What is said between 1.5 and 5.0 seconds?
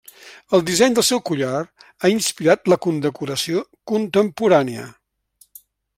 ha inspirat la condecoració contemporània.